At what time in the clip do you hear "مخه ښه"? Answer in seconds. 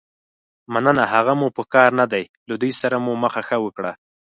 3.23-3.57